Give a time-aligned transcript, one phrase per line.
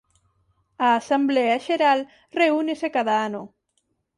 [0.85, 1.99] A Asemblea Xeral
[2.39, 3.43] reúnese cada ano.